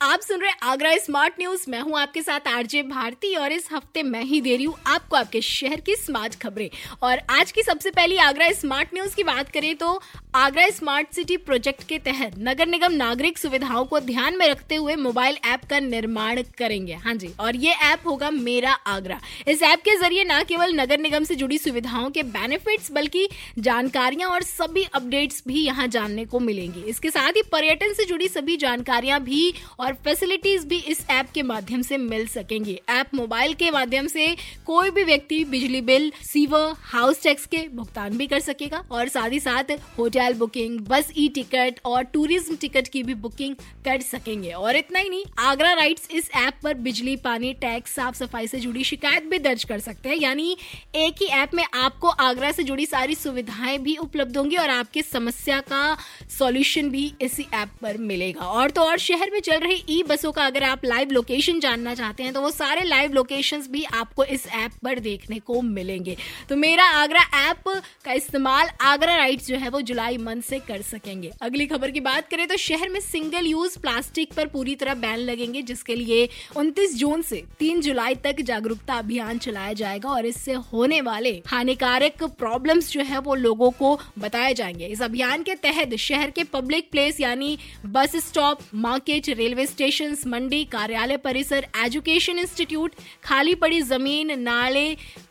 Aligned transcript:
आप 0.00 0.20
सुन 0.20 0.40
रहे 0.40 0.50
आगरा 0.62 0.90
स्मार्ट 0.96 1.34
न्यूज़। 1.38 1.64
मैं 1.70 1.78
हूँ 1.80 1.98
आपके 1.98 2.22
साथ 2.22 2.48
आरजे 2.48 2.82
भारती 2.82 3.34
और 3.34 3.52
इस 3.52 3.68
हफ़्ते 3.72 4.02
मैं 4.02 4.22
ही 4.22 4.40
दे 4.40 4.56
रही 4.56 4.64
हूँ 4.64 4.74
आपको 4.86 5.16
आपके 5.16 5.40
शहर 5.40 5.80
की 5.80 5.94
स्मार्ट 5.96 6.34
खबरें। 6.40 6.68
और 7.02 7.20
आज 7.30 7.52
की 7.52 7.62
सबसे 7.62 7.90
पहली 7.90 8.16
आगरा 8.18 8.50
स्मार्ट 8.52 8.88
न्यूज़ 8.94 9.14
की 9.16 9.22
बात 9.24 9.50
करें 9.50 9.74
तो 9.76 10.00
आगरा 10.34 10.68
स्मार्ट 10.70 11.12
सिटी 11.14 11.36
प्रोजेक्ट 11.38 11.82
के 11.88 11.98
तहत 11.98 12.34
नगर 12.38 12.66
निगम 12.66 12.92
नागरिक 12.94 13.38
सुविधाओं 13.38 13.84
को 13.84 14.00
ध्यान 14.00 14.36
में 14.38 14.46
रखते 14.48 14.74
हुए 14.74 14.96
मोबाइल 14.96 15.36
ऐप 15.44 15.64
का 15.70 15.78
निर्माण 15.80 16.42
करेंगे। 16.58 16.94
हाँ 16.94 17.14
जी, 17.14 17.32
और 17.40 17.56
ये 17.56 17.72
ऐप 17.84 18.06
होगा 18.06 18.30
मेरा 18.30 18.72
आगरा। 18.86 19.18
इस 19.48 19.62
ऐप 19.62 19.80
के 19.80 19.96
ज़रिए 19.96 20.24
न 20.24 20.42
केवल 20.48 20.74
नगर 20.74 21.00
निगम 21.00 21.24
से 21.24 21.34
जुड़ी 21.34 21.58
सुविधाओं 21.58 22.10
के 22.10 22.22
बेनिफिट्स 22.36 22.90
बल्कि 22.92 23.28
जानकारियाँ 23.60 24.30
और 24.30 24.42
सभी 24.42 24.84
अपडेट्स 24.94 25.42
भी 25.48 25.64
यहाँ 25.64 25.86
जानने 25.88 26.24
को 26.24 26.40
मिलेंगी। 26.40 26.82
इसके 26.84 27.10
साथ 27.10 27.32
ही 27.32 27.42
पर्यटन 27.52 27.92
से 27.92 28.04
जुड़ी 28.04 28.28
सभी 28.28 28.56
जानकारियाँ 28.58 29.20
भी 29.22 29.52
और 29.86 29.94
फैसिलिटीज़ 30.04 30.66
भी 30.66 30.76
इस 30.88 31.04
ऐप 31.10 31.26
के 31.34 31.42
माध्यम 31.44 31.82
से 31.82 31.96
मिल 31.98 32.26
सकेंगी। 32.26 32.78
ऐप 32.90 33.14
मोबाइल 33.14 33.52
के 33.54 33.70
माध्यम 33.70 34.06
से 34.06 34.26
कोई 34.66 34.90
भी 34.90 35.02
व्यक्ति 35.04 35.44
बिजली 35.44 35.80
बिल, 35.82 36.10
सीवर 36.24 36.72
हाउस 36.84 37.22
टैक्स 37.22 37.44
के 37.46 37.58
भुगतान 37.68 38.16
भी 38.16 38.26
कर 38.26 38.40
सकेगा 38.40 38.82
और 38.90 39.08
साथ 39.08 39.30
ही 39.30 39.40
साथ 39.40 39.70
hotel 39.98 40.34
booking 40.34 40.78
bus 40.88 41.12
e 41.18 41.28
ticket 41.34 41.80
और 41.84 42.02
टूरिज़्म 42.04 42.56
टिकट 42.56 42.88
की 42.88 43.02
भी 43.02 43.14
बुकिंग 43.16 43.54
कर 43.84 44.00
सकेंगे। 44.02 44.50
और 44.50 44.76
इतना 44.76 44.98
ही 44.98 45.08
नहीं 45.08 45.24
आगरा 45.40 45.72
राइट्स 45.72 46.08
इस 46.10 46.30
ऐप 46.36 46.58
पर 46.62 46.74
बिजली, 46.76 47.16
पानी 47.18 47.52
टैक्स 47.54 47.94
साफ़ 47.94 48.16
सफ़ाई 48.16 48.46
से 48.46 48.60
जुड़ी 48.60 48.84
शिकायत 48.84 49.26
भी 49.26 49.38
दर्ज 49.38 49.64
कर 49.64 49.78
सकते 49.78 50.08
हैं। 50.08 50.16
यानी 50.16 50.56
एक 50.96 51.22
ही 51.22 51.26
ऐप 51.36 51.54
में 51.54 51.64
आपको 51.74 52.08
आगरा 52.08 52.52
से 52.52 52.62
जुड़ी 52.64 52.86
सारी 52.86 53.14
सुविधाएँ 53.16 53.78
भी 53.78 53.96
उपलब्ध 53.98 54.36
होंगी 54.36 54.56
और 54.56 54.70
आपकी 54.70 55.02
समस्या 55.04 55.60
का 55.62 55.96
सॉल्यूशन 56.38 56.90
भी 56.90 57.12
इसी 57.22 57.46
ऐप 57.54 57.70
पर 57.82 57.96
मिलेगा। 58.02 58.46
और 58.46 58.70
तो 58.70 58.80
और 58.80 58.98
शहर 58.98 59.30
में 59.32 59.40
चल 59.40 59.58
रही 59.58 59.75
ई 59.90 60.02
बसों 60.02 60.32
का 60.32 60.46
अगर 60.46 60.62
आप 60.62 60.84
लाइव 60.84 61.10
लोकेशन 61.10 61.60
जानना 61.60 61.94
चाहते 61.94 62.22
हैं 62.22 62.32
तो 62.32 62.40
वो 62.40 62.50
सारे 62.50 62.84
लाइव 62.84 63.12
लोकेशंस 63.12 63.68
भी 63.68 63.84
आपको 63.84 64.24
इस 64.24 64.46
ऐप 64.46 64.72
पर 64.84 64.98
देखने 64.98 65.38
को 65.38 65.60
मिलेंगे। 65.62 66.16
तो 66.48 66.56
मेरा 66.56 66.84
आगरा 66.84 67.22
ऐप 67.50 67.68
का 68.04 68.12
इस्तेमाल 68.12 68.68
आगरा 68.80 69.16
राइट्स 69.16 69.46
जो 69.46 69.56
है, 69.56 69.68
वो 69.68 69.80
जुलाई 69.80 70.16
मंथ 70.16 70.42
से 70.42 70.58
कर 70.58 70.82
सकेंगे। 70.82 71.30
अगली 71.42 71.66
खबर 71.66 71.90
की 71.90 72.00
बात 72.00 72.28
करें 72.28 72.46
तो 72.48 72.56
शहर 72.56 72.88
में 72.88 73.00
सिंगल 73.00 73.46
यूज़ 73.46 73.78
प्लास्टिक 73.78 74.32
पर 74.32 74.46
पूरी 74.46 74.74
तरह 74.74 74.94
बैन 74.94 75.18
लगेंगे, 75.18 75.62
जिसके 75.62 75.94
लिए 75.94 76.28
29 76.56 76.96
जून 76.96 77.22
से 77.22 77.42
3 77.58 77.80
जुलाई 77.80 78.14
तक 78.14 78.40
जागरूकता 78.40 78.94
अभियान 78.94 79.38
चलाया 79.38 79.72
जाएगा 79.72 80.08
और 80.08 80.26
इससे 80.26 80.52
होने 80.72 81.00
वाले 81.00 81.32
हानिकारक 81.46 82.22
प्रॉब्लम्स 82.38 82.90
जो 82.92 83.00
है, 83.00 83.18
वो 83.18 83.34
लोगों 83.34 83.70
को 83.70 83.98
बताए 84.18 84.54
जाएँगे। 84.54 84.86
इस 84.86 85.02
अभियान 85.02 85.42
के 85.42 85.54
तहत 85.54 85.94
शहर 85.96 86.30
के 86.30 86.44
पब्लिक 86.44 86.90
प्लेस 86.90 87.20
यानी 87.20 87.56
bus 87.86 88.16
stop 88.26 88.60
market 88.74 89.28
railway 89.28 89.65
station 89.66 90.16
मंडी 90.26 90.64
कार्यालय 90.64 91.16
परिसर 91.16 91.66
एजुकेशन 91.76 92.38
इंस्टीट्यूट 92.38 92.94
खाली 93.24 93.54
पड़ी 93.54 93.80
ज़मीन 93.82 94.38
नाले 94.40 94.86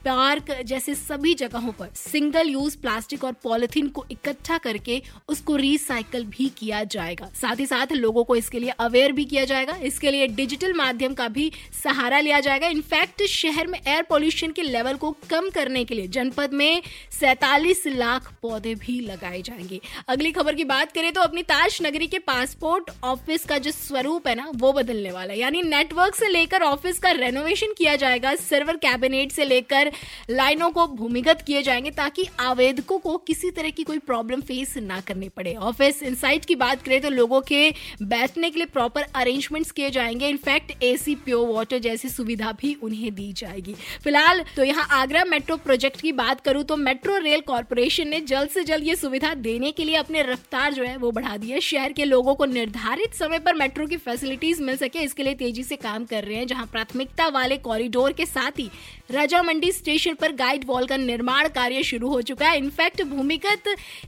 पार्क 0.05 0.51
जैसे 0.65 0.95
सभी 0.95 1.33
जगहों 1.33 1.71
पर 1.71 1.89
सिंगल 1.95 2.49
यूज़ 2.49 2.77
प्लास्टिक 2.77 3.23
और 3.23 3.33
पॉलिथीन 3.43 3.87
को 3.87 4.05
इकट्ठा 4.11 4.57
करके 4.57 5.01
उसको 5.29 5.55
रिसाइकल 5.55 6.25
भी 6.27 6.49
किया 6.57 6.83
जाएगा। 6.85 7.29
साथ 7.35 7.59
ही 7.59 7.65
साथ 7.65 7.91
लोगों 7.93 8.23
को 8.23 8.35
इसके 8.35 8.59
लिए 8.59 8.69
अवेयर 8.79 9.11
भी 9.11 9.25
किया 9.25 9.45
जाएगा। 9.45 9.75
इसके 9.83 10.11
लिए 10.11 10.27
डिजिटल 10.29 10.73
माध्यम 10.73 11.13
का 11.13 11.27
भी 11.27 11.51
सहारा 11.83 12.19
लिया 12.19 12.39
जाएगा। 12.39 12.67
इनफैक्ट 12.67 13.23
शहर 13.25 13.67
में 13.67 13.79
एयर 13.79 14.03
पॉल्यूशन 14.03 14.51
के 14.51 14.61
लेवल 14.61 14.95
को 14.95 15.11
कम 15.29 15.49
करने 15.49 15.83
के 15.85 15.95
लिए 15.95 16.07
जनपद 16.09 16.53
में 16.53 16.81
सैतालीस 17.19 17.83
लाख 17.87 18.31
पौधे 18.41 18.75
भी 18.75 18.99
लगाए 19.01 19.41
जाएँगे। 19.41 19.79
अगली 20.07 20.31
खबर 20.31 20.55
की 20.55 20.63
बात 20.65 20.91
करें 20.91 21.11
तो 21.13 21.21
अपनी 21.21 21.43
ताज 21.45 21.77
नगरी 21.81 22.07
के 22.07 22.19
पासपोर्ट 22.21 22.91
ऑफ़िस 23.03 23.45
का 23.45 23.57
जो 23.57 23.71
स्वरूप 23.71 24.24
है 24.29 24.35
ना, 24.35 24.49
वो 24.55 24.71
बदलने 24.73 25.11
वाला 25.11 25.33
है। 25.33 25.39
यानी 25.39 25.61
नेटवर्क 25.63 26.15
से 26.15 26.27
लेकर 26.27 26.63
ऑफ़िस 26.63 26.99
का 26.99 27.11
रेनोवेशन 27.13 27.73
किया 27.77 27.95
जाएगा 27.95 28.33
सर्वर 28.37 28.77
कैबिनेट 28.77 29.31
से 29.31 29.45
लेकर 29.45 29.91
लाइनों 30.29 30.69
को 30.69 30.85
भूमिगत 30.87 31.43
किए 31.47 31.61
जाएँगे 31.63 31.91
ताकि 31.91 32.25
आवेदकों 32.39 32.97
को 32.99 33.17
किसी 33.27 33.51
तरह 33.51 33.69
की 33.69 33.83
कोई 33.83 33.97
प्रॉब्लम 34.01 34.41
फेस 34.41 34.73
ना 34.77 34.99
करनी 34.99 35.29
पड़े। 35.29 35.53
ऑफ़िस 35.55 36.01
इनसाइट 36.03 36.45
की 36.45 36.55
बात 36.55 36.81
करें 36.81 36.99
तो 37.01 37.09
लोगों 37.09 37.41
के 37.41 37.69
बैठने 38.03 38.49
के 38.49 38.59
लिए 38.59 38.67
प्रॉपर 38.67 39.05
अरेंजमेंट्स 39.15 39.71
किए 39.71 39.89
जाएँगे। 39.89 40.27
इनफैक्ट 40.27 40.83
एसी 40.83 41.15
प्योर 41.17 41.47
वाटर 41.49 41.79
जैसी 41.79 42.09
सुविधा 42.09 42.51
भी 42.51 42.73
उन्हें 42.83 43.13
दी 43.15 43.31
जाएगी। 43.33 43.73
फ़िलहाल 44.03 44.43
तो 44.55 44.63
यहाँ 44.63 44.87
आगरा 44.91 45.23
मेट्रो 45.25 45.57
प्रोजेक्ट 45.57 46.01
की 46.01 46.11
बात 46.13 46.41
करूँ 46.41 46.63
तो 46.63 46.75
मेट्रो 46.77 47.17
रेल 47.19 47.41
कॉरपोरेशन 47.41 48.07
ने 48.07 48.19
जल्द 48.23 48.49
से 48.49 48.63
जल्द 48.63 48.87
ये 48.87 48.95
सुविधा 48.95 49.33
देने 49.35 49.71
के 49.71 49.83
लिए 49.83 49.95
अपने 49.95 50.21
रफ्तार 50.23 50.73
जो 50.73 50.83
है 50.83 50.95
वो 50.97 51.11
बढ़ा 51.11 51.35
दी 51.37 51.49
है। 51.49 51.59
शहर 51.61 51.93
के 51.93 52.05
लोगों 52.05 52.35
को 52.35 52.45
निर्धारित 52.47 53.13
समय 53.15 53.39
पर 53.39 53.55
मेट्रो 53.55 53.85
की 53.87 53.97
फैसिलिटीज़ 54.15 54.61
मिल 54.63 54.77
सके, 54.77 54.99
इसके 54.99 55.23
लिए 55.23 55.33
तेज़ी 55.35 55.63
से 55.63 55.75
काम 55.75 56.03
कर 56.05 56.23
रहे 56.23 56.35
हैं, 56.37 56.47
जहाँ 56.47 56.65
प्राथमिकता 56.65 57.27
वाले 57.27 57.55
कॉरिडोर 57.59 58.13
के 58.13 58.25
साथ 58.25 58.59
ही 58.59 58.69
राजा 59.11 59.41
मंडी 59.43 59.71
स्टेशन 59.71 60.13
पर 60.13 60.31
गाइड 60.33 60.63
वॉल 60.65 60.85
का 60.87 60.97
निर्माण 60.97 61.47
कार्य 61.47 61.81
शुरू 61.83 62.09
हो 62.09 62.21
चुका 62.21 62.49
है। 62.49 62.57
इनफैक्ट 62.57 63.01
भूमिगत 63.03 63.63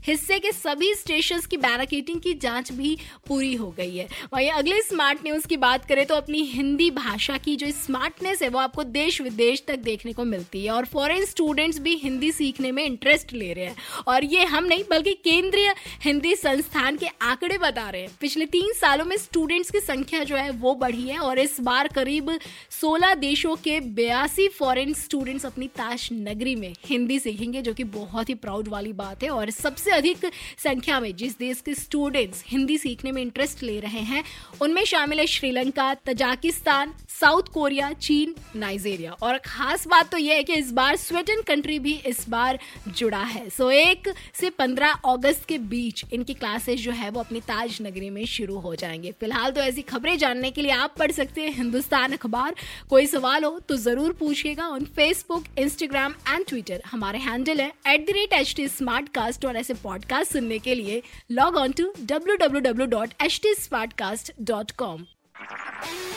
हिस्से 0.06 0.38
के 0.38 0.52
सभी 0.52 0.94
स्टेशन 0.94 1.40
की 1.50 1.56
बैरिकेटिंग 1.56 2.20
की 2.20 2.32
जाँच 2.34 2.72
भी 2.72 2.96
पूरी 3.28 3.54
हो 3.54 3.68
गई 3.70 3.96
है। 3.96 4.06
वहीं 4.34 4.50
अगले 4.50 4.80
स्मार्ट 4.82 5.18
न्यूज़ 5.24 5.46
की 5.46 5.56
बात 5.58 5.84
करें 5.84 6.04
तो 6.06 6.14
अपनी 6.14 6.42
हिंदी 6.44 6.90
भाषा 6.92 7.36
की 7.38 7.56
जो 7.56 7.70
स्मार्टनेस 7.74 8.42
है, 8.42 8.48
वो 8.48 8.58
आपको 8.58 8.84
देश 8.84 9.20
विदेश 9.20 9.62
तक 9.68 9.78
देखने 9.80 10.12
को 10.12 10.24
मिलती 10.24 10.64
है 10.64 10.70
और 10.70 10.86
फॉरेन 10.86 11.24
स्टूडेंट्स 11.24 11.78
भी 11.78 11.94
हिंदी 11.96 12.32
सीखने 12.32 12.72
में 12.72 12.84
इंटरेस्ट 12.84 13.32
ले 13.32 13.52
रहे 13.52 13.64
हैं। 13.64 13.76
और 14.06 14.24
ये 14.24 14.44
हम 14.46 14.64
नहीं, 14.64 14.84
बल्कि 14.90 15.12
केंद्रीय 15.24 15.74
हिंदी 16.02 16.34
संस्थान 16.36 16.96
के 16.96 17.06
आंकड़े 17.22 17.58
बता 17.58 17.88
रहे 17.90 18.02
हैं। 18.02 18.16
पिछले 18.20 18.46
तीन 18.48 18.72
सालों 18.72 19.04
में 19.04 19.16
स्टूडेंट्स 19.18 19.70
की 19.70 19.80
जो 20.02 20.36
है 20.36 20.50
वो 20.50 20.74
बढ़ी 20.74 21.08
है 21.08 21.18
और 21.18 21.38
इस 21.38 21.60
बार 21.60 21.88
करीब 21.88 22.38
16 22.70 23.14
देशों 23.14 23.56
के 23.56 23.80
बयासी 23.80 24.48
फॉरेन 24.48 24.94
स्टूडेंट्स 24.94 25.46
अपनी 25.46 25.66
ताश 25.66 26.08
नगरी 26.12 26.54
में 26.54 26.74
हिंदी 26.86 27.18
सीखेंगे, 27.18 27.62
जो 27.62 27.74
कि 27.74 27.84
बहुत 27.84 28.28
ही 28.28 28.34
प्राउड 28.34 28.68
वाली 28.68 28.92
बात 28.92 29.22
है। 29.22 29.30
और 29.30 29.50
सबसे 29.50 29.90
अधिक 29.90 30.30
संख्या 30.58 31.00
में 31.00 31.16
जिस 31.16 31.38
देश 31.38 31.60
के 31.60 31.74
स्टूडेंट्स 31.74 32.44
हिंदी 32.46 32.78
सीखने 32.78 33.12
में 33.12 33.22
इंटरेस्ट 33.22 33.62
ले 33.62 33.80
रहे 33.80 34.00
हैं, 34.00 34.24
उनमें 34.60 34.84
शामिल 34.84 35.20
है 35.20 35.26
श्रीलंका, 35.26 35.94
तजाकिस्तान, 35.94 36.94
साउथ 37.08 37.42
कोरिया, 37.42 37.92
चीन, 37.92 38.34
नाइजेरिया। 38.56 39.12
और 39.12 39.38
खास 39.38 39.86
बात 39.86 40.10
तो 40.10 40.18
यह 40.18 40.34
है 40.34 40.44
कि 40.44 40.54
इस 40.54 40.72
बार 40.72 40.96
स्वीडन 40.96 41.42
कंट्री 41.42 41.78
भी 41.78 41.92
इस 42.06 42.28
बार 42.28 42.58
जुड़ा 42.88 43.22
है। 43.22 43.50
सो 43.50 43.70
एक 43.70 44.14
से 44.34 44.50
पंद्रह 44.50 44.88
अगस्त 44.88 45.44
के 45.44 45.58
बीच 45.58 46.04
इनकी 46.12 46.34
क्लासेस 46.34 46.80
जो 46.80 46.92
है 46.92 47.10
वो 47.10 47.20
अपनी 47.20 47.40
ताज 47.40 47.78
नगरी 47.82 48.10
में 48.10 48.26
शुरू 48.26 48.58
हो 48.58 48.74
जाएँगे। 48.74 49.12
फ़िलहाल 49.12 49.50
तो 49.50 49.60
ऐसी 49.60 49.82
खबरें 49.88 50.16
जानने 50.18 50.50
के 50.50 50.62
लिए 50.62 50.70
आप 50.72 50.94
पढ़ 50.98 51.12
सकते 51.12 51.42
हैं 51.42 51.52
हिंदुस्तान 51.54 52.12
अखबार। 52.12 52.54
कोई 52.90 53.06
सवाल 53.06 53.44
हो 53.44 53.58
तो 53.68 53.76
ज़रूर 53.76 54.12
पूछिएगा 54.20 54.66
on 54.68 54.84
Facebook 54.96 55.44
Instagram 55.58 56.14
and 56.28 56.44
Twitter 56.48 56.82
हमारे 56.86 57.18
हैंडल 57.18 57.60
है 57.60 57.68
at 57.86 58.06
the 58.06 58.14
rate 58.16 58.32
H 58.32 58.54
T 58.56 58.68
smart 58.68 59.08
cast 59.14 59.44
और 59.46 59.56
ऐसे 59.56 59.74
पॉडकास्ट 59.82 60.32
सुनने 60.32 60.58
के 60.58 60.74
लिए 60.74 61.02
log 61.30 61.56
on 61.56 61.72
to 61.72 61.92
W 62.00 62.36
W 62.36 62.60
W 62.62 62.86
dot 62.88 63.22
H 63.22 63.40
T 63.42 63.54
smart 63.54 63.92
cast 63.98 64.32
dot 64.42 64.70
com 64.78 65.06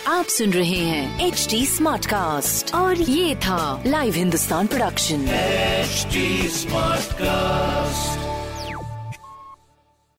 आप 0.07 0.25
सुन 0.35 0.53
रहे 0.53 0.77
हैं 0.77 1.27
एच 1.27 1.47
डी 1.49 1.65
स्मार्ट 1.65 2.05
कास्ट 2.05 2.73
और 2.75 3.01
ये 3.01 3.35
था 3.45 3.83
live 3.87 4.13
Hindustan 4.13 4.67
production 4.67 5.25
smart 6.51 7.11
Smartcast. 7.21 8.30